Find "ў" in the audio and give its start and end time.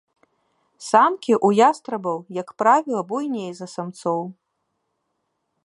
1.45-1.65